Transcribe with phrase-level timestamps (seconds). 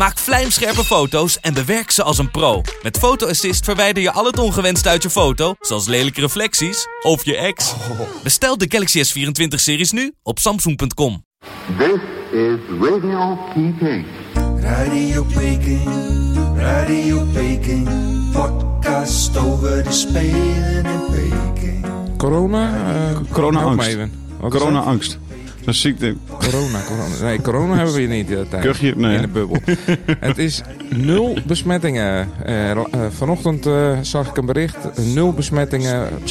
[0.00, 2.62] Maak vlijmscherpe foto's en bewerk ze als een pro.
[2.82, 7.24] Met Photo Assist verwijder je al het ongewenst uit je foto, zoals lelijke reflecties of
[7.24, 7.74] je ex.
[8.22, 11.24] Bestel de Galaxy S24-series nu op samsung.com.
[11.78, 12.00] This
[12.32, 14.04] is Radio Peking.
[14.60, 15.88] Radio Peking,
[16.56, 17.88] Radio Peking,
[18.32, 21.86] podcast over de Spelen in Peking.
[22.16, 22.92] Corona?
[22.94, 23.88] eh, Corona-angst.
[23.88, 24.08] is
[24.48, 25.18] Corona-angst.
[25.72, 26.16] Ziekte.
[26.28, 26.38] dat?
[26.38, 27.14] Corona, corona.
[27.22, 28.30] Nee, corona hebben we hier niet.
[28.30, 28.62] Uh, tijd.
[28.62, 28.96] Kuchje?
[28.96, 29.14] Nee.
[29.16, 29.58] In de bubbel.
[30.20, 32.28] het is nul besmettingen.
[32.44, 34.76] Eh, eh, vanochtend eh, zag ik een bericht.
[35.14, 36.22] Nul besmettingen op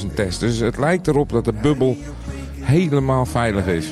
[0.00, 0.38] 70.000 tests.
[0.38, 1.96] Dus het lijkt erop dat de bubbel
[2.60, 3.86] helemaal veilig is.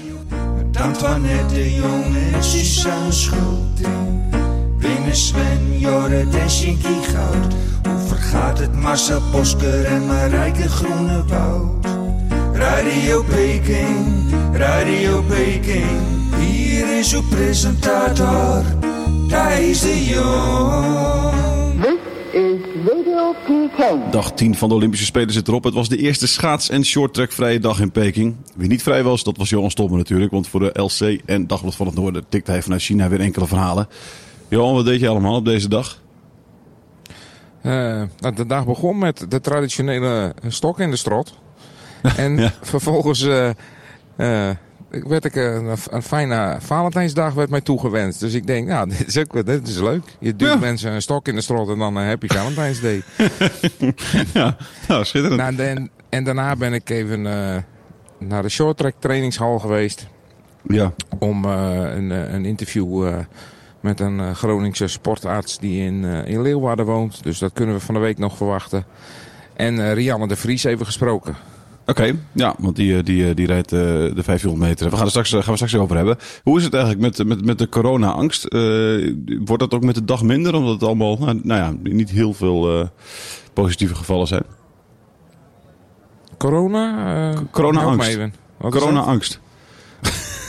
[0.56, 4.34] Bedankt Annette de Jong en Suzanne Schulting.
[4.79, 7.54] Winnen Sven, Jorrit en Shinky Goud.
[7.88, 11.87] Hoe vergaat het Marcel Bosker en Marijke Groenewoud?
[12.57, 15.87] Radio Peking, Radio Peking.
[16.38, 18.63] Hier is uw presentator,
[19.29, 21.82] Thijs de Jong.
[21.82, 21.96] This
[22.32, 24.10] is Radio Peking.
[24.10, 25.65] Dag 10 van de Olympische Spelen zit erop.
[25.65, 28.37] Het was de eerste schaats- en shorttrackvrije dag in Peking.
[28.54, 30.30] Wie niet vrij was, dat was Johan Stolmer natuurlijk.
[30.32, 33.46] Want voor de LC en Dagblad van het Noorden tikte hij vanuit China weer enkele
[33.46, 33.88] verhalen.
[34.48, 36.01] Johan, wat deed je allemaal op deze dag?
[37.63, 37.73] Eh,
[38.18, 41.35] nou, de dag begon met de traditionele stok in de strot.
[42.16, 42.52] En Ja.
[42.63, 43.51] vervolgens eh,
[44.88, 48.20] werd ik eh, een, een fijne Valentijnsdag werd mij toegewenst.
[48.20, 50.02] Dus ik denk, nou, dit is, ook, dit is leuk.
[50.20, 50.56] Je duwt Ja.
[50.56, 53.02] mensen een stok in de strot en dan uh, heb je Valentijnsday.
[54.34, 54.56] ja,
[54.88, 55.40] nou, schitterend.
[55.56, 57.56] nou, en, en daarna ben ik even eh,
[58.18, 60.06] naar de shorttrack trainingshal geweest.
[60.68, 61.51] Ja, Om eh,
[61.96, 63.14] een, eh, een interview eh,
[63.80, 67.22] met een eh, Groningse sportarts die in, eh, in Leeuwarden woont.
[67.22, 68.84] Dus dat kunnen we van de week nog verwachten.
[69.56, 71.34] En eh, Rianne de Vries even gesproken.
[71.86, 72.16] Oké.
[72.32, 74.91] Ja, want die, eh, die, eh, die rijdt eh, de 500 meter.
[74.91, 76.16] We gaan er straks, gaan we straks over hebben.
[76.42, 78.42] Hoe is het eigenlijk met, met, met de corona-angst?
[79.44, 80.54] Wordt dat ook met de dag minder?
[80.54, 82.91] Omdat het allemaal, nou, nou ja, niet heel veel
[83.52, 84.44] positieve gevallen zijn.
[86.36, 87.34] Corona?
[87.50, 88.18] Corona-angst.
[88.58, 89.41] Corona-angst.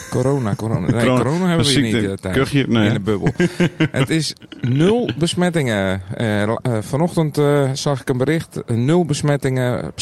[0.10, 0.80] Corona, corona.
[0.80, 2.08] Nee, Corona- corona, hebben we hier ziekte.
[2.10, 2.26] niet.
[2.26, 2.32] eh.
[2.32, 2.66] Kuchje?
[2.68, 2.88] Nee.
[2.88, 3.30] In de bubbel.
[3.92, 6.02] het is nul besmettingen.
[6.16, 8.60] Eh, eh, vanochtend eh, zag ik een bericht.
[8.68, 10.00] Nul besmettingen op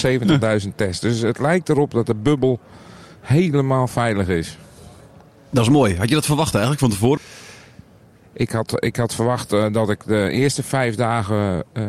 [0.64, 1.02] 70.000 tests.
[1.02, 2.60] Dus het lijkt erop dat de bubbel
[3.22, 4.58] helemaal veilig is.
[5.50, 5.96] Dat is mooi.
[5.98, 7.22] Had je dat verwacht eigenlijk van tevoren?
[8.34, 11.84] Ik had, ik had verwacht eh, dat ik de eerste vijf dagen eh,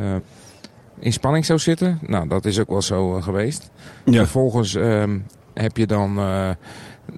[0.98, 1.98] in spanning zou zitten.
[2.06, 3.70] Nou, dat is ook wel zo eh, geweest.
[4.04, 4.12] Ja.
[4.18, 5.18] Vervolgens ehm,
[5.54, 6.50] heb je dan, eh,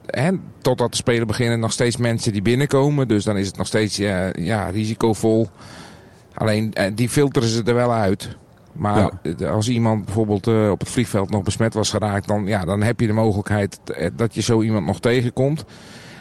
[0.07, 3.09] hè, totdat de spelen beginnen, nog steeds mensen die binnenkomen.
[3.09, 5.49] Dus dan is het nog steeds ja, risicovol.
[6.35, 8.37] Alleen, eh, die filteren ze er wel uit.
[8.73, 12.65] Maar eh, als iemand bijvoorbeeld eh, op het vliegveld nog besmet was geraakt, dan, ja,
[12.65, 13.81] dan heb je de mogelijkheid
[14.17, 15.65] dat je zo iemand nog tegenkomt.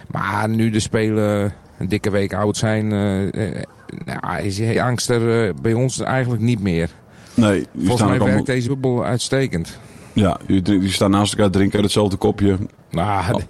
[0.08, 2.88] Maar nu de spelen een dikke week oud zijn,
[4.06, 6.90] nou, is die angst er bij ons eigenlijk niet meer.
[7.34, 9.80] Nee, Volgens mij allemaal, werkt deze bubbel uitstekend.
[10.20, 12.58] Ja, die, staan naast elkaar drinken uit hetzelfde kopje.
[12.92, 13.42] Nou, Oh.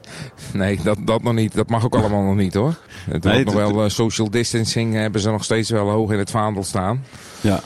[0.54, 1.54] nee, dat, dat nog niet.
[1.56, 2.78] Dat mag ook allemaal nog niet hoor.
[3.10, 6.18] Het Nee, wordt nog wel eh, social distancing hebben ze nog steeds wel hoog in
[6.20, 7.04] het vaandel staan.
[7.42, 7.60] Ja,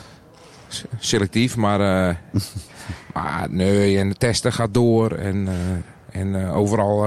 [0.67, 2.15] S- Selectief, maar, eh,
[3.13, 7.05] maar nee, en de testen gaat door en, eh, en overal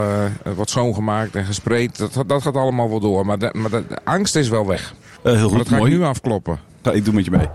[0.54, 1.98] wordt schoongemaakt en gespreid.
[1.98, 4.94] Dat, dat gaat allemaal wel door, maar de, maar de, de angst is wel weg.
[5.22, 5.92] Heel goed, dat ga mooi.
[5.92, 6.58] ik nu afkloppen.
[6.84, 7.46] Ja, ik doe met je mee.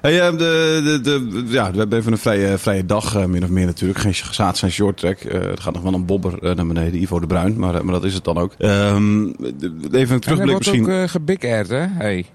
[0.00, 3.42] Hey, eh, de, de, de, ja, we hebben even een vrije, vrije dag, eh, min
[3.44, 3.98] of meer natuurlijk.
[3.98, 5.18] Geen schaats en short track.
[5.18, 7.58] Eh, er gaat nog wel een bobber eh, naar beneden, Ivo de Bruin.
[7.58, 8.54] Maar, maar dat is het dan ook.
[8.58, 10.82] Ehm, de- even een En er terugblik wordt misschien.
[10.82, 11.86] ook uh, gebig-aired, hè?
[11.86, 12.26] Hey.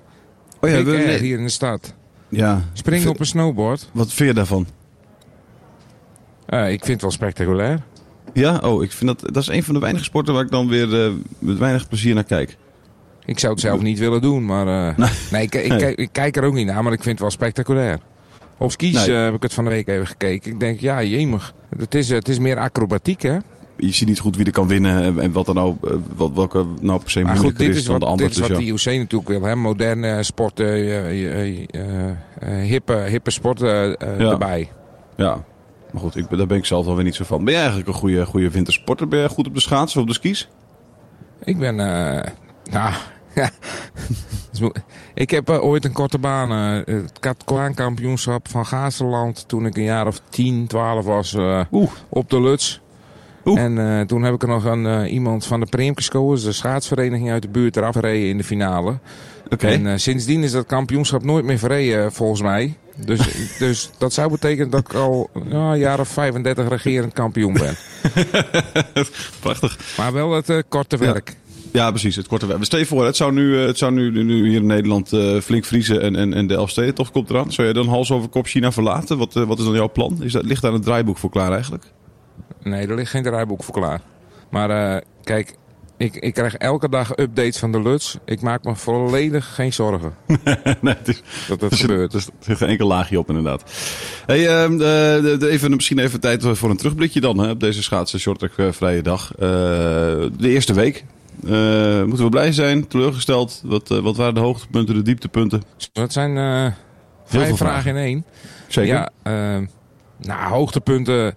[0.60, 1.94] oh ja, we- hier in de stad.
[2.30, 2.62] ja.
[2.74, 3.90] Springen op een snowboard.
[3.94, 4.68] Wat vind je daarvan?
[6.48, 7.80] Ik vind het wel spectaculair.
[8.34, 10.68] Ja, oh, ik vind dat, dat is een van de weinige sporten waar ik dan
[10.68, 12.58] weer met weinig plezier naar kijk.
[13.26, 14.68] Ik zou het zelf niet willen doen, maar...
[14.98, 17.30] eh, nee, ik, kijk- ik kijk er ook niet naar, maar ik vind het wel
[17.30, 18.00] spectaculair.
[18.58, 19.16] Op skis Nee.
[19.18, 20.52] eh, heb ik het van de week even gekeken.
[20.52, 21.54] Ik denk, ja, jemig.
[21.78, 23.38] Het is, het is meer acrobatiek, hè?
[23.78, 26.66] Je ziet niet goed wie er kan winnen en, wat er nou, eh, wat, welke
[26.82, 28.26] nou per se Maar goed, dit is, is dan wat, de ander.
[28.26, 28.64] dit is wat dus de.
[28.92, 29.56] IOC natuurlijk wil, hè?
[29.56, 30.68] Moderne sporten,
[31.70, 33.68] eh, hippe, hippe sporten
[34.00, 34.32] Ja.
[34.32, 34.70] erbij.
[35.16, 35.44] ja,
[35.92, 37.38] maar goed, ik, daar ben ik zelf wel weer niet zo van.
[37.44, 39.08] Ben jij eigenlijk een goede, goede wintersporter?
[39.08, 40.50] Ben jij goed op de schaatsen of op de skis?
[41.44, 42.94] Ik ben, nou,
[43.36, 43.50] ja.
[45.14, 46.52] Ik heb eh, ooit een korte baan,
[46.86, 51.62] eh, het Katkolaan-kampioenschap van Gaasterland, toen ik een jaar of 10, 12 was, eh,
[52.10, 52.82] op de Luts.
[53.46, 53.62] Oeh.
[53.62, 57.48] En toen heb ik er nog een, iemand van de Preemkesco, de schaatsvereniging uit de
[57.48, 58.98] buurt, eraf gereden in de finale.
[59.50, 59.68] Oké.
[59.68, 62.78] En sindsdien is dat kampioenschap nooit meer verreden, volgens mij.
[62.96, 63.20] Dus,
[63.60, 67.76] dus dat zou betekenen dat ik al een jaar of 35 regerend kampioen ben.
[69.40, 69.98] Prachtig.
[69.98, 71.30] Maar wel het korte werk.
[71.30, 71.43] Ja,
[71.74, 72.16] precies.
[72.16, 72.64] Het korte werk.
[72.64, 75.40] Stel je voor, het zou nu, eh, het zou nu, nu hier in Nederland eh,
[75.40, 77.52] flink vriezen en, en, en de Elfstedentocht komt eraan.
[77.52, 79.18] Zou je dan hals over kop China verlaten?
[79.18, 80.18] Wat, eh, wat is dan jouw plan?
[80.24, 81.84] Is dat, ligt daar een draaiboek voor klaar eigenlijk?
[82.64, 84.02] Nee, er ligt geen draaiboek voor klaar.
[84.50, 85.56] Maar kijk,
[85.98, 88.18] ik, ik krijg elke dag updates van de Luts.
[88.26, 90.14] Ik maak me volledig geen zorgen
[90.82, 92.14] nee, het is, dat zit- gebeurt.
[92.14, 93.64] Er zit geen enkel laagje op inderdaad.
[94.26, 97.60] Hey, ehm, eh, de- de- even, misschien even tijd voor een terugblikje dan hè, op
[97.60, 99.32] deze schaatsen eh, vrije dag.
[99.38, 101.06] De eerste week.
[101.48, 102.88] Eh, moeten we blij zijn?
[102.88, 103.62] Teleurgesteld?
[103.64, 105.64] Wat, eh, wat waren de hoogtepunten, de dieptepunten?
[105.94, 106.44] Dat zijn eh,
[107.26, 107.90] vijf vragen vragen.
[107.92, 108.26] in één.
[108.68, 108.94] Zeker.
[108.94, 109.68] Ja, eh,
[110.18, 111.36] nou, hoogtepunten.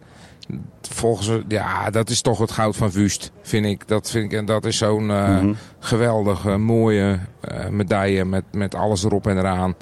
[0.82, 3.88] Volgens ja, dat is toch het goud van Wust, vind ik.
[3.88, 5.52] Dat, vind ik, en dat is zo'n Mhm.
[5.78, 7.18] geweldige, mooie
[7.70, 9.74] medaille met, met alles erop en eraan.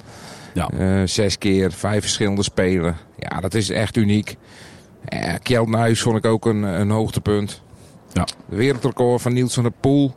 [0.53, 0.69] Ja.
[1.05, 2.95] Zes keer, vijf verschillende spelen.
[3.17, 4.35] Ja, dat is echt uniek.
[5.49, 7.61] Uh, vond ik ook een, een hoogtepunt.
[8.15, 8.25] Ja.
[8.49, 10.15] De wereldrecord van Niels van der Poel.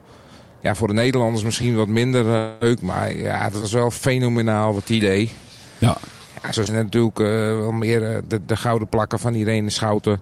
[0.62, 2.82] Ja, voor de Nederlanders misschien wat minder eh, leuk.
[2.82, 5.30] Maar ja, dat was wel fenomenaal wat die deed.
[5.78, 5.96] Ja.
[6.42, 10.20] Ja, zo zijn natuurlijk eh, wel meer eh, de, de gouden plakken van Irene Schouten.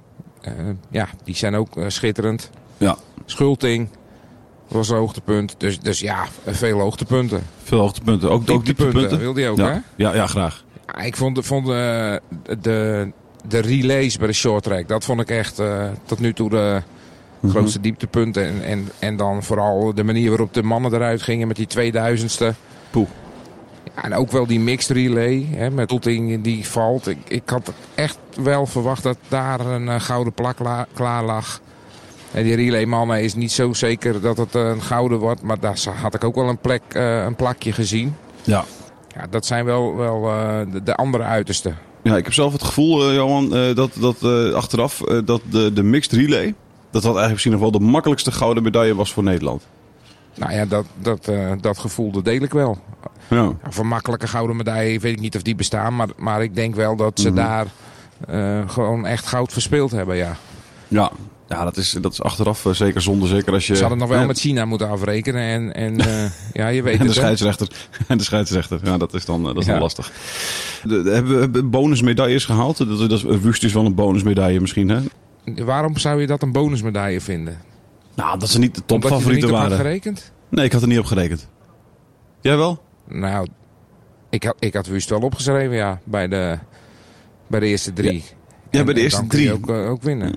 [0.91, 2.51] Ja, die zijn ook schitterend.
[2.77, 2.97] Ja.
[3.25, 3.89] Schulting
[4.69, 5.55] was een hoogtepunt.
[5.59, 7.43] Dus, dus ja, veel hoogtepunten.
[7.63, 8.31] Veel hoogtepunten.
[8.31, 9.19] Ook, ook Dieptepunten dieptepunten.
[9.19, 9.65] wilde je ook, hè?
[9.65, 9.83] Ja.
[9.97, 10.65] Ja, ja, graag.
[10.87, 12.15] Ja, ik vond, vond eh,
[12.61, 13.13] de,
[13.49, 15.63] de relays bij de short track, dat vond ik echt
[16.05, 16.83] tot nu toe de
[17.41, 17.53] Mhm.
[17.53, 18.45] grootste dieptepunten.
[18.47, 22.47] En, en, en dan vooral de manier waarop de mannen eruit gingen met die 2000ste.
[22.91, 23.09] Poeh.
[23.97, 27.07] Ja, en ook wel die mixed relay hè, met Totting die valt.
[27.09, 31.61] Ik, ik had echt wel verwacht dat daar een eh, gouden plak la- klaar lag.
[32.33, 35.43] En die relay mannen is niet zo zeker dat het eh, een gouden wordt.
[35.43, 38.17] Maar daar had ik ook wel een, plek, eh, een plakje gezien.
[38.45, 38.65] Ja.
[39.15, 40.21] Ja, dat zijn wel, wel
[40.73, 41.77] de, de andere uitersten.
[42.03, 44.23] Ja, ik heb zelf het gevoel, Johan, dat, dat
[44.55, 46.55] achteraf dat de, de mixed relay,
[46.91, 49.67] dat dat eigenlijk misschien nog wel de makkelijkste gouden medaille was voor Nederland.
[50.35, 52.79] Nou ja, dat, dat, eh, dat gevoel dat deel ik wel.
[53.31, 53.53] Ja.
[53.69, 55.97] Voor makkelijke gouden medaille weet ik niet of die bestaan.
[55.97, 57.37] Maar, maar ik denk wel dat ze Mhm.
[57.37, 57.67] daar
[58.29, 60.37] eh, gewoon echt goud verspeeld hebben, ja.
[60.89, 61.11] Ja,
[61.49, 63.27] ja dat, is, dat is achteraf eh, zeker zonde.
[63.27, 63.75] Zeker als je...
[63.75, 65.43] Ze hadden nog wel Ja, met China moeten afrekenen.
[65.43, 65.97] En, en
[66.53, 67.15] ja, je weet En de het.
[67.15, 67.21] hè.
[67.21, 67.69] scheidsrechter.
[68.09, 68.81] En de scheidsrechter.
[68.83, 70.13] Ja, dat is dan, dat is dan lastig.
[70.83, 72.77] De- de- hebben we hebben we bonusmedailles gehaald?
[72.77, 74.99] Dat, dat, is- Wust is wel een bonusmedaille misschien, hè?
[75.55, 77.59] Waarom zou je dat een bonusmedaille vinden?
[78.15, 79.77] Nou, dat ze niet de topfavorieten niet op had waren.
[79.77, 80.33] gerekend?
[80.49, 81.49] Nee, ik had er niet op gerekend.
[82.41, 82.83] Jij wel?
[83.09, 83.47] Nou,
[84.31, 86.59] ik had, ik had Wust wel opgeschreven, ja, bij de,
[87.47, 88.25] bij de eerste drie.
[88.71, 89.59] Ja, bij de eerste dan kun je drie.
[89.59, 90.37] ook, eh, ook winnen.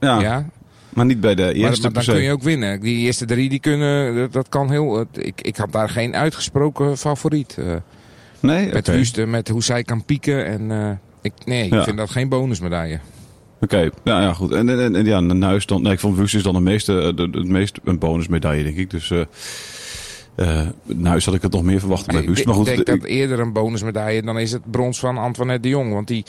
[0.00, 0.46] Ja, ja?
[0.88, 2.80] maar niet bij de Maar, eerste maar per dan kun je ook winnen.
[2.80, 5.06] Die eerste drie, die kunnen, dat, kan heel...
[5.12, 7.56] Ik, ik had daar geen uitgesproken favoriet.
[7.58, 7.74] eh,
[8.40, 8.72] Nee?
[8.72, 8.86] met.
[8.86, 10.46] Wust, eh, met hoe zij kan pieken.
[10.46, 11.84] En, ik, nee, ik Ja.
[11.84, 12.98] vind dat geen bonusmedaille.
[13.60, 14.52] Oké, ja, ja, goed.
[14.52, 17.06] En, en, en- ja, Nuis dan, nee, ik vond Wust is dan de meeste, eh,
[17.16, 18.90] de, de, het meest een bonusmedaille, denk ik.
[18.90, 19.12] Dus
[20.84, 23.40] Nuis had ik het nog meer verwacht bij denk- Maar goed, ik denk dat eerder
[23.40, 25.92] een bonusmedaille, dan is het brons van Antoinette de Jong.
[25.92, 26.24] Want die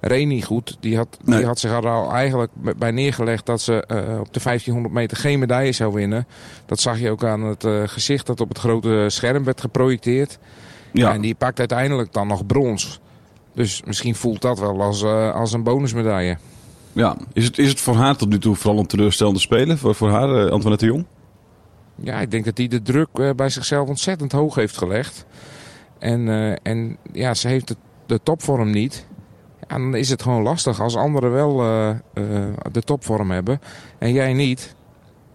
[0.00, 0.76] reed niet goed.
[0.80, 1.36] Die had, Nee.
[1.38, 3.84] die had zich er al eigenlijk bij neergelegd dat ze
[4.20, 6.26] op de 1500 meter geen medaille zou winnen.
[6.66, 10.38] Dat zag je ook aan het gezicht dat op het grote scherm werd geprojecteerd.
[10.92, 13.00] ja, En die pakt uiteindelijk dan nog brons.
[13.54, 16.36] Dus misschien voelt dat wel als, als een bonusmedaille.
[16.92, 17.16] Ja.
[17.32, 19.78] Is, het, is het voor haar tot nu toe vooral een teleurstellende speler?
[19.78, 21.06] Voor, voor haar, eh, Antoinette Jong?
[21.94, 25.26] Ja, ik denk dat hij de druk eh, bij zichzelf ontzettend hoog heeft gelegd.
[25.98, 29.06] En, eh, en ja, ze heeft de, de topvorm niet.
[29.68, 31.56] Ja, dan is het gewoon lastig als anderen wel
[32.72, 33.60] de topvorm hebben
[33.98, 34.74] en jij niet.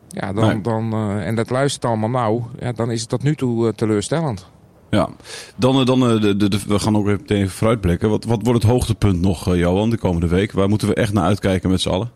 [0.08, 0.62] Ja, dan, Nee.
[0.62, 2.50] dan, en dat luistert allemaal nauw.
[2.60, 4.48] Ja, dan is het tot nu toe teleurstellend.
[4.96, 5.10] Ja.
[5.56, 8.10] Dan, eh, dan eh, de, de, de- we gaan ook weer meteen vooruitblikken.
[8.10, 10.52] Wat, wat wordt het hoogtepunt nog, eh, Johan, de komende week?
[10.52, 12.12] Waar moeten we echt naar uitkijken met z'n allen?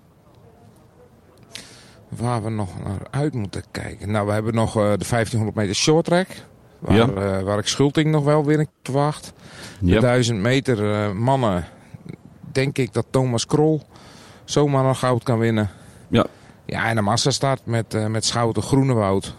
[2.10, 4.12] Waar we nog naar uit moeten kijken.
[4.12, 6.28] Nou, we hebben nog de 1500 meter short track.
[6.80, 7.44] Waar, Ja.
[7.44, 9.34] waar ik Schulting nog wel weer verwacht.
[9.80, 10.00] De Ja.
[10.00, 11.66] 1000 meter mannen.
[12.52, 13.82] Denk ik dat Thomas Krol
[14.46, 15.70] zomaar nog goud kan winnen.
[16.10, 16.26] Ja.
[16.66, 19.36] Ja, en de massastart met, eh met Schouten Groenewoud.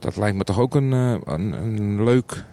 [0.00, 2.44] Dat lijkt me toch ook een, eh, een, een, leuk,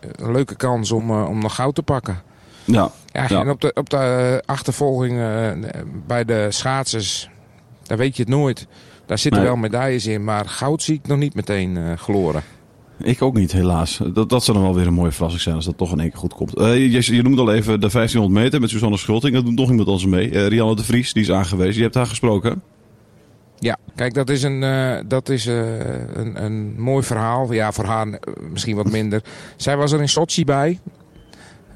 [0.00, 2.22] een leuke kans om, eh, om nog goud te pakken.
[2.64, 2.90] Ja.
[3.12, 3.40] Ja, Ja.
[3.40, 5.18] En op de, op de eh, achtervolging
[6.06, 7.30] bij de schaatsers,
[7.82, 8.66] daar weet je het nooit.
[9.06, 9.50] Daar zitten Nee.
[9.50, 12.42] wel medailles in, maar goud zie ik nog niet meteen eh, gloren.
[12.98, 14.00] Ik ook niet, helaas.
[14.12, 16.10] Dat, dat zou dan wel weer een mooie verrassing zijn als dat toch in één
[16.10, 16.50] keer goed komt.
[16.54, 19.34] Je, je noemde al even de 1500 meter met Suzanne Schulting.
[19.34, 20.48] Dat doet nog iemand anders mee.
[20.48, 21.74] Rianne de Vries, die is aangewezen.
[21.76, 22.62] Je hebt haar gesproken.
[23.66, 25.78] Ja, kijk, dat is een, eh, dat is, eh,
[26.14, 27.52] een, een mooi verhaal.
[27.52, 28.18] Ja, voor haar eh,
[28.50, 29.22] misschien wat minder.
[29.56, 30.80] Zij was er in Sochi bij.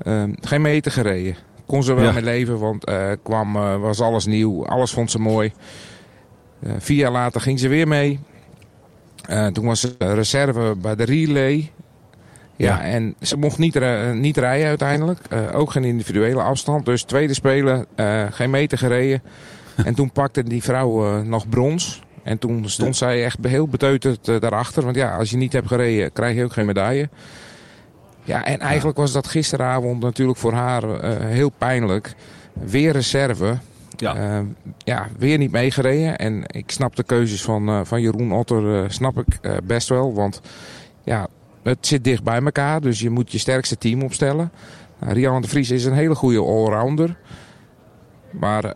[0.02, 1.36] Ehm, geen meter gereden.
[1.66, 2.12] Kon ze wel Ja.
[2.12, 2.84] mee leven, want
[3.22, 4.66] kwam, was alles nieuw.
[4.66, 5.52] Alles vond ze mooi.
[6.78, 8.20] Vier jaar later ging ze weer mee.
[9.52, 11.70] Toen was ze reserve bij de relay.
[12.56, 12.82] Ja, Ja.
[12.82, 13.80] en ze mocht niet,
[14.14, 15.20] niet rijden uiteindelijk.
[15.52, 16.84] Ook geen individuele afstand.
[16.84, 17.86] Dus tweede spelen,
[18.30, 19.22] geen meter gereden.
[19.86, 22.02] en toen pakte die vrouw eh, nog brons.
[22.22, 24.84] En toen stond zij echt heel beteuterd eh, daarachter.
[24.84, 27.08] Want ja, als je niet hebt gereden, krijg je ook geen medaille.
[28.24, 32.14] Ja, en eigenlijk was dat gisteravond natuurlijk voor haar eh, heel pijnlijk.
[32.52, 33.58] Weer reserve.
[33.96, 34.14] Ja.
[34.14, 34.40] Eh,
[34.78, 36.18] ja, weer niet meegereden.
[36.18, 40.14] En ik snap de keuzes van, van Jeroen Otter snap ik best wel.
[40.14, 40.40] Want
[41.04, 41.28] ja,
[41.62, 42.80] het zit dicht bij elkaar.
[42.80, 44.52] Dus je moet je sterkste team opstellen.
[44.98, 47.16] Nou, Rianne de Vries is een hele goede allrounder.
[48.30, 48.72] Maar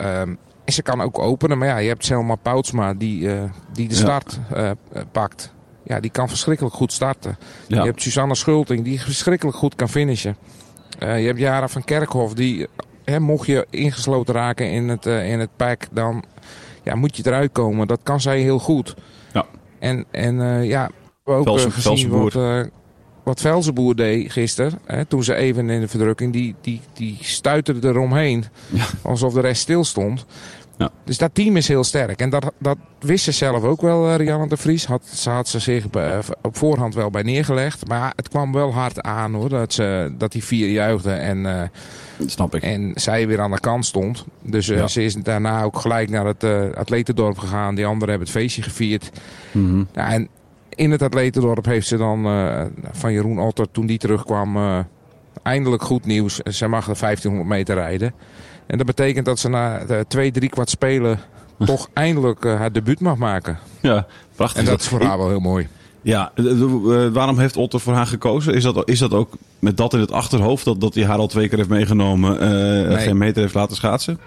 [0.64, 1.58] ehm, ze kan ook openen.
[1.58, 3.42] Maar ja, je hebt Selma Poutsma die, eh,
[3.72, 4.76] die de start eh, eh,
[5.12, 5.52] pakt.
[5.82, 7.36] Ja, die kan verschrikkelijk goed starten.
[7.66, 7.80] Ja.
[7.80, 10.36] Je hebt Susanne Schulting die verschrikkelijk goed kan finishen.
[10.98, 12.66] Je hebt Jara van Kerkhoff die,
[13.04, 16.24] hè, mocht je ingesloten raken in het, in het pack, dan
[16.82, 17.86] ja, moet je eruit komen.
[17.86, 18.94] Dat kan zij heel goed.
[19.32, 19.46] Ja.
[19.78, 20.90] En, en ja,
[21.24, 22.10] we hebben ook Velsen- gezien.
[23.24, 24.78] Wat, eh, Velzenboer deed gisteren.
[24.84, 28.44] Hè, toen ze even in de verdrukking, die, die, die stuiterde eromheen.
[28.68, 28.84] Ja.
[29.02, 30.26] Alsof de rest stil stond.
[30.78, 30.90] Ja.
[31.04, 32.20] Dus dat team is heel sterk.
[32.20, 34.84] En dat, dat wist ze zelf ook wel, eh, Rianne de Vries.
[34.86, 37.86] Had, ze had ze zich bij- op voorhand wel bij neergelegd.
[37.88, 39.48] Maar het kwam wel hard aan hoor.
[39.48, 41.68] Dat, ze, dat die vier juichte en, eh,
[42.26, 42.62] snap ik.
[42.62, 44.24] en zij weer aan de kant stond.
[44.42, 44.86] Dus eh, Ja.
[44.88, 47.74] ze is daarna ook gelijk naar het eh, atletendorp gegaan.
[47.74, 49.10] Die anderen hebben het feestje gevierd.
[49.52, 49.82] Mhm.
[49.92, 50.28] En
[50.74, 52.62] in het atletendorp heeft ze dan eh,
[52.92, 54.78] van Jeroen Otter, toen die terugkwam, eh,
[55.42, 56.36] eindelijk goed nieuws.
[56.36, 58.14] Zij mag de 1500 meter rijden.
[58.66, 61.18] En dat betekent dat ze na de twee, drie kwart spelen
[61.64, 63.58] toch eindelijk eh, haar debuut mag maken.
[63.80, 64.60] Ja, prachtig.
[64.60, 65.68] En dat is voor haar wel heel mooi.
[66.04, 68.54] Ja, eh, eh, waarom heeft Otter voor haar gekozen?
[68.54, 71.26] Is dat, is dat ook met dat in het achterhoofd, dat, dat hij haar al
[71.26, 74.18] twee keer heeft meegenomen, eh, geen meter heeft laten schaatsen?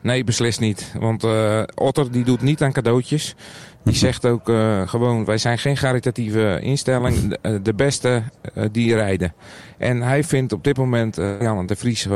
[0.00, 0.92] Nee, beslist niet.
[0.98, 3.34] Want eh, Otter die doet niet aan cadeautjes.
[3.84, 7.28] Die zegt ook eh, gewoon, wij zijn geen caritatieve instelling.
[7.28, 8.22] De, eh, de beste
[8.72, 9.34] die rijden.
[9.78, 12.06] En hij vindt op dit moment eh Jan de Vries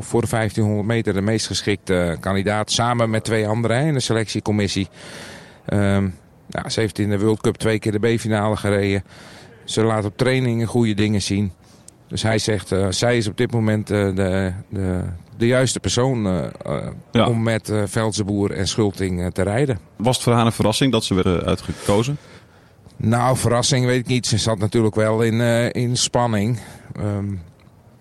[0.00, 2.70] voor de 1500 meter de meest geschikte kandidaat.
[2.70, 4.88] Samen met twee anderen hè, in de selectiecommissie.
[5.66, 6.08] Ehm,
[6.46, 9.04] nou, ze heeft in de World Cup twee keer de B-finale gereden.
[9.64, 11.52] Ze laat op trainingen goede dingen zien.
[12.12, 15.02] Dus hij zegt, eh, zij is op dit moment eh, de, de,
[15.36, 16.50] de juiste persoon
[17.12, 17.26] Ja.
[17.26, 19.78] om met eh Veldsenboer en Schulting te rijden.
[19.96, 22.16] Was het voor haar een verrassing dat ze werd uitgekozen?
[22.96, 24.26] Nou, verrassing weet ik niet.
[24.26, 25.40] Ze zat natuurlijk wel in,
[25.72, 26.58] in spanning.
[26.96, 27.34] Ehm,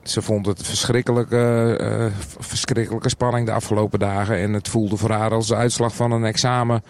[0.03, 4.37] ze vond het verschrikkelijke, verschrikkelijke spanning de afgelopen dagen.
[4.37, 6.83] En het voelde voor haar als de uitslag van een examen.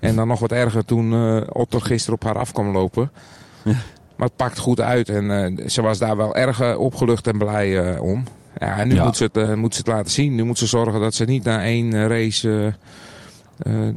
[0.00, 1.12] En dan nog wat erger toen
[1.52, 3.10] Otto gisteren op haar af kwam lopen.
[4.20, 5.08] Maar het pakt goed uit.
[5.08, 8.24] En eh, ze was daar wel erg eh, opgelucht en blij eh, om.
[8.58, 9.04] Ja, en nu Ja.
[9.04, 10.34] Moet, ze het, moet ze het laten zien.
[10.34, 12.74] Nu moet ze zorgen dat ze niet na één race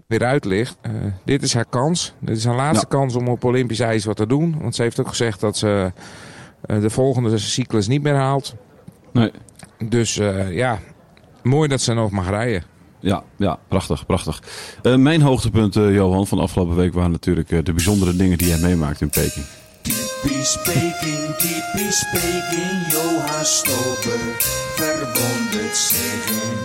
[0.07, 0.77] weer uit ligt.
[1.25, 2.13] Dit is haar kans.
[2.19, 4.55] Dit is haar laatste kans om op Olympisch ijs wat te doen.
[4.61, 5.91] Want ze heeft ook gezegd dat ze
[6.61, 8.55] de volgende cyclus niet meer haalt.
[9.11, 9.31] Nee.
[9.85, 10.15] Dus
[10.49, 10.79] ja,
[11.41, 12.63] mooi dat ze nog mag rijden.
[12.99, 14.41] Ja, ja prachtig, prachtig.
[14.83, 19.01] Mijn hoogtepunt, Johan, van de afgelopen week waren natuurlijk de bijzondere dingen die jij meemaakt
[19.01, 19.45] in Peking.
[20.23, 24.19] Typisch Peking, typisch Peking, Johan Stober
[24.75, 26.61] verwondert zich in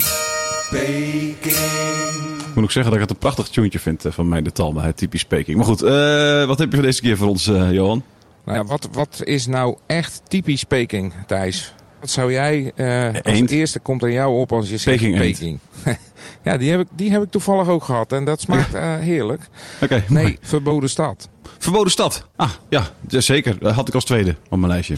[0.71, 2.41] Peking.
[2.49, 4.53] Ik moet ook zeggen dat ik het een prachtig tuentje vind eh, van mij de
[4.53, 5.57] Talma, het typisch Peking.
[5.57, 8.03] Maar goed, eh, wat heb je voor deze keer voor ons, eh, Johan?
[8.45, 11.75] Nou, ja, wat, wat is nou echt typisch Peking, Thijs?
[12.01, 13.51] Wat zou jij eh als Eend.
[13.51, 15.19] eerste komt aan jou op als je zegt Peking.
[15.19, 15.59] Peking?
[16.45, 19.43] ja, die heb, ik, die heb ik toevallig ook gehad en dat smaakt eh, heerlijk.
[19.83, 20.05] Oké.
[20.09, 21.29] Nee, verboden stad.
[21.59, 22.27] Verboden stad.
[22.37, 23.59] Ah, ja, zeker.
[23.59, 24.97] Dat had ik als tweede op mijn lijstje.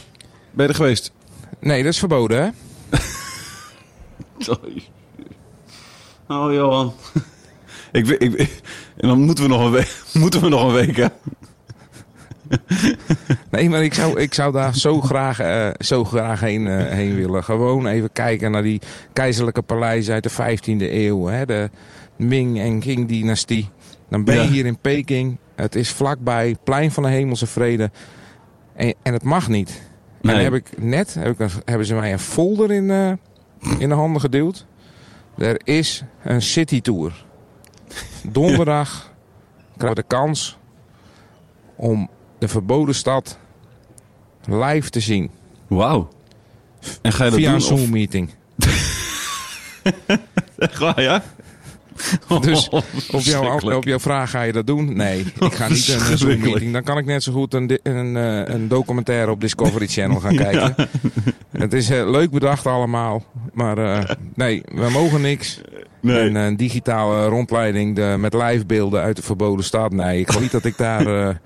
[0.50, 1.12] Ben je er geweest?
[1.60, 2.50] Nee, dat is verboden hè?
[4.38, 4.82] Sorry.
[6.28, 6.94] Oh, Johan.
[7.92, 8.60] ik, weet- ik, weet-
[8.96, 11.06] en dan moeten we nog een week, moeten we nog een week hè?
[13.50, 17.14] Nee, maar ik zou, ik zou daar zo graag, eh, zo graag heen, eh, heen
[17.14, 17.44] willen.
[17.44, 18.80] Gewoon even kijken naar die
[19.12, 21.26] keizerlijke paleizen uit de 15e eeuw.
[21.26, 21.46] Hè?
[21.46, 21.70] De
[22.16, 23.68] Ming- en Qing-dynastie.
[24.08, 24.48] Dan ben je Ja.
[24.48, 25.38] hier in Peking.
[25.56, 27.90] Het is vlakbij, plein van de hemelse vrede.
[28.74, 29.68] En, en het mag niet.
[29.70, 30.34] En Nee.
[30.34, 33.12] dan heb ik net, heb ik een- hebben ze mij een folder in, eh,
[33.78, 34.66] in de handen geduwd.
[35.38, 37.24] Er is een citytour.
[38.32, 39.12] Donderdag
[39.76, 40.58] krijgen we de kans
[41.76, 42.08] om
[42.40, 43.38] de verboden stad
[44.46, 45.30] live te zien.
[45.66, 46.08] Wauw.
[47.02, 47.72] En ga je dat Via een doen?
[47.72, 48.30] Of, Zoom-meeting.
[50.58, 51.22] Echt waar, ja?
[52.40, 52.68] Dus
[53.10, 54.96] op, jouw, op jouw vraag ga je dat doen?
[54.96, 56.50] Nee, ik ga niet een Zoom Verschrikkelijk.
[56.50, 56.72] meeting.
[56.72, 60.36] Dan kan ik net zo goed een, een, eh, een documentaire op Discovery Channel gaan
[60.46, 60.74] kijken.
[61.50, 63.24] Het is eh, leuk bedacht allemaal.
[63.52, 65.60] Maar eh, nee, we mogen niks.
[66.00, 66.28] Nee.
[66.28, 69.92] En een digitale rondleiding de, met livebeelden uit de verboden stad.
[69.92, 71.40] Nee, ik geloof niet dat ik daar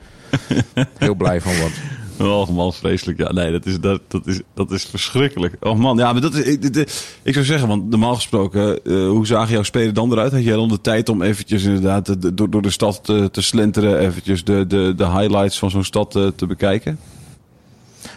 [0.99, 1.73] heel blij van word.
[2.19, 3.19] Oh man, vreselijk.
[3.19, 5.57] Ja, nee, dat is, dat, dat is, dat is verschrikkelijk.
[5.61, 9.09] Oh man, ja, maar dat is, ik, dit- ik zou zeggen, want normaal gesproken, eh,
[9.09, 10.33] hoe zagen jouw spelen dan eruit?
[10.33, 13.29] Had jij dan de tijd om eventjes inderdaad de- de- door, door de stad te,
[13.33, 16.99] te slenteren, eventjes de, de, de highlights van zo'n stad eh, te bekijken?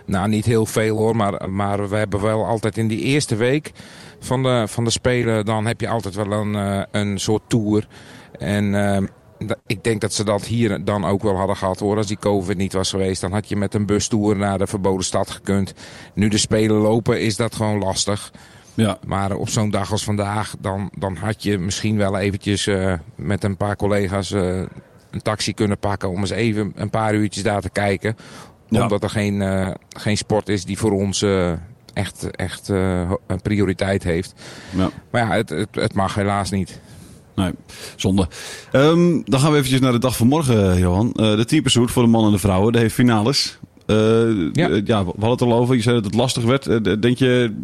[0.06, 3.72] Nou, niet heel veel hoor, maar, maar we hebben wel altijd in die eerste week
[4.20, 7.88] van de, van de Spelen, dan heb je altijd wel een, eh, een soort tour.
[8.40, 9.08] En eh, da-
[9.68, 11.98] ik denk dat ze dat hier dan ook wel hadden gehad hoor.
[11.98, 15.06] Als die COVID niet was geweest, dan had je met een bustour naar de verboden
[15.06, 15.74] stad gekund.
[16.14, 18.32] Nu de Spelen lopen, is dat gewoon lastig.
[18.78, 22.94] Ja, Maar op zo'n dag als vandaag, dan, dan had je misschien wel eventjes eh,
[23.16, 24.58] met een paar collega's eh,
[25.12, 28.18] een taxi kunnen pakken om eens even een paar uurtjes daar te kijken.
[28.70, 28.82] Ja.
[28.82, 31.26] Omdat er geen, eh, geen sport is die voor ons
[31.94, 34.34] echt, echt een prioriteit heeft.
[34.70, 34.90] ja.
[35.12, 36.80] Maar ja, het, het, het mag helaas niet.
[37.38, 37.52] Nee,
[37.96, 38.28] zonde.
[38.72, 41.12] Ehm, dan gaan we eventjes naar de dag van morgen, eh, Johan.
[41.16, 43.58] Eh, de teampursuit voor de mannen en de vrouwen, de heeft finales.
[43.86, 43.96] Eh,
[44.54, 44.68] Ja.
[44.86, 45.76] ja, we hadden het al over.
[45.76, 46.64] Je zei dat het lastig werd.
[47.02, 47.56] Denk je,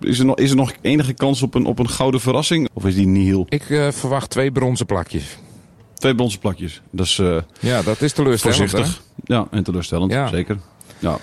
[0.00, 2.68] is er nog, is er nog enige kans op een, op een gouden verrassing?
[2.72, 3.46] Of is die nihil?
[3.48, 5.38] Ik verwacht twee bronzen plakjes.
[5.94, 6.82] Twee bronzen plakjes.
[6.90, 7.16] Dat is
[7.60, 8.60] Ja, dat is teleurstellend.
[8.60, 8.68] hè?
[8.68, 9.02] voorzichtig.
[9.24, 10.28] Ja, en teleurstellend, Ja.
[10.28, 10.58] zeker.
[10.98, 11.18] Ja.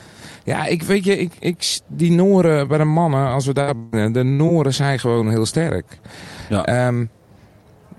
[0.45, 4.23] Ja, ik weet je, ik, ik, die Noren bij de mannen, als we daar de
[4.23, 5.99] Noren zijn gewoon heel sterk.
[6.49, 6.65] Ja.
[6.65, 7.05] Ehm,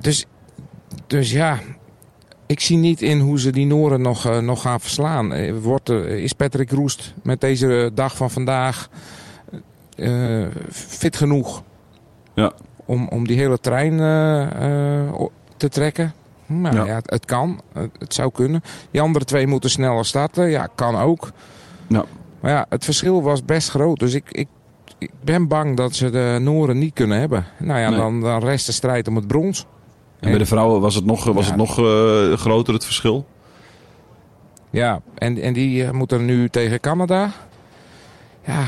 [0.03, 0.27] dus,
[1.07, 1.59] dus ja,
[2.47, 5.33] ik zie niet in hoe ze die Noren nog, eh, nog gaan verslaan.
[5.33, 8.89] Eh, Wordt, er- is Patrick Roest met deze dag van vandaag
[9.97, 11.63] eh, fit genoeg
[12.35, 12.53] Ja.
[12.85, 15.13] om, om die hele trein eh, eh,
[15.57, 16.13] te trekken?
[16.47, 16.85] Nou Ja.
[16.85, 18.63] ja, het, het kan, het, het zou kunnen.
[18.91, 21.31] Die andere twee moeten sneller starten, ja, kan ook.
[21.87, 22.05] Ja.
[22.41, 23.99] Maar ja, het verschil was best groot.
[23.99, 24.49] Dus ik, ik,
[24.99, 27.47] ik ben bang dat ze de Noren niet kunnen hebben.
[27.59, 27.99] Nou ja, Nee.
[27.99, 29.67] dan, dan rest de strijd om het brons.
[30.23, 31.51] En bij de vrouwen was het nog, was Ja.
[31.51, 33.27] het nog eh, groter, het verschil?
[34.71, 37.33] Ja, en, en die eh, moeten nu tegen Canada.
[38.47, 38.65] Ja,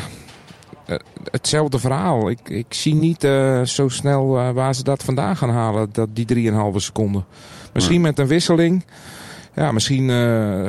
[0.86, 0.96] eh,
[1.30, 2.30] hetzelfde verhaal.
[2.30, 3.20] Ik, ik zie niet
[3.64, 7.24] zo snel waar ze dat vandaan gaan halen, dat, die 3,5 seconden.
[7.72, 8.84] Misschien met een wisseling.
[9.54, 10.08] Ja, misschien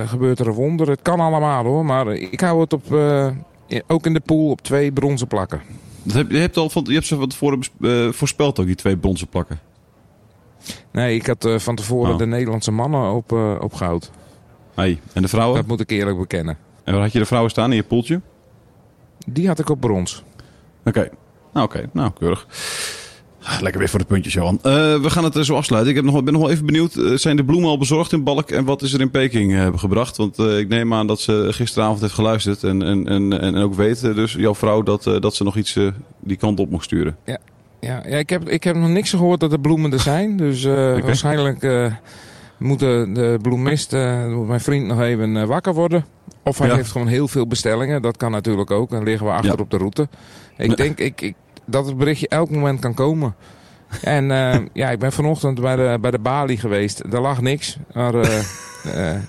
[0.07, 0.89] gebeurt er een wonder.
[0.89, 2.93] Het kan allemaal hoor, maar ik hou het op,
[3.87, 5.61] ook in de pool op twee bronzen plakken.
[6.03, 7.63] Dat heb, je, hebt al van, je hebt ze van tevoren
[8.13, 9.59] voorspeld ook, die twee bronzen plakken.
[10.91, 12.17] Nee, ik had eh, van tevoren Oh.
[12.17, 14.11] de Nederlandse mannen op, eh, op goud.
[14.73, 14.99] Hey.
[15.13, 15.57] En de vrouwen?
[15.57, 16.57] Dat moet ik eerlijk bekennen.
[16.83, 18.21] En waar had je de vrouwen staan in je poeltje?
[19.27, 20.23] Die had ik op brons.
[20.85, 21.09] Oké.
[21.53, 21.89] Nou, oké.
[21.93, 22.47] Nou, keurig.
[23.61, 24.59] Lekker weer voor de puntjes, Johan.
[24.61, 25.91] Eh, we gaan het zo afsluiten.
[25.91, 27.01] Ik heb nog, ben nog wel even benieuwd.
[27.15, 28.51] zijn de bloemen al bezorgd in Balk?
[28.51, 30.17] En wat is er in Peking eh, gebracht?
[30.17, 32.63] Want ik neem aan dat ze gisteravond heeft geluisterd.
[32.63, 35.79] En, en, en, en ook weet, dus jouw vrouw, dat, dat ze nog iets
[36.19, 37.17] die kant op mocht sturen.
[37.25, 37.37] Ja,
[37.87, 40.37] ja ik, heb, ik heb nog niks gehoord dat er bloemen er zijn.
[40.37, 41.93] Dus eh, waarschijnlijk eh
[42.57, 46.05] moet de, de bloemist, eh, mijn vriend, nog even wakker worden.
[46.43, 46.75] Of hij Ja.
[46.75, 48.01] heeft gewoon heel veel bestellingen.
[48.01, 48.89] Dat kan natuurlijk ook.
[48.89, 49.63] Dan liggen we achter Ja.
[49.63, 50.07] op de route.
[50.57, 53.35] Ik denk ik, ik, dat het berichtje elk moment kan komen.
[54.01, 56.99] En eh, ja, ik ben vanochtend bij de, bij de balie geweest.
[57.11, 57.77] Er lag niks.
[57.93, 58.37] Maar eh,
[59.13, 59.21] eh,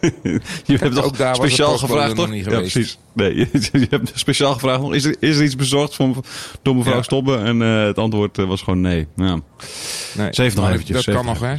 [0.64, 2.34] Je hebt ook toch daar speciaal gevraagd, nog toch?
[2.34, 2.72] niet Ja, geweest.
[2.72, 2.98] precies.
[3.12, 3.34] Nee,
[3.80, 4.80] je, hebt speciaal gevraagd.
[4.80, 6.24] nog, Is er, is er iets bezorgd van,
[6.62, 7.02] door mevrouw Ja.
[7.02, 7.36] Stobbe?
[7.36, 9.06] En eh, het antwoord eh, was gewoon nee.
[9.16, 9.38] Ja,
[10.16, 11.54] nee, Ze heeft nog eventjes, Dat kan nog, hè?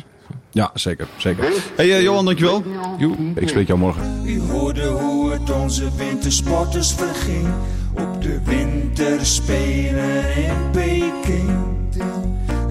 [0.51, 1.07] ja zeker.
[1.17, 1.45] zeker.
[1.75, 2.63] hey, Johan, dankjewel.
[2.97, 3.15] Joe.
[3.35, 4.21] Ik spreek jou morgen.
[4.25, 7.47] U hoorde hoe het onze wintersporters verging
[7.93, 11.66] op de winterspelen in Peking.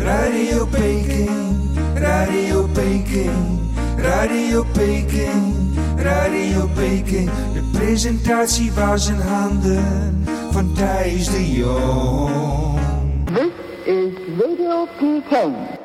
[0.06, 7.28] Radio Peking, Radio Peking, Radio Peking, Radio Peking.
[7.54, 12.78] De presentatie was in handen van Thijs de Jong.
[13.34, 13.50] This
[13.84, 15.75] is Radio Peking.